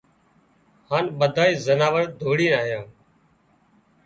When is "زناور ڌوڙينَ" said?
1.65-2.53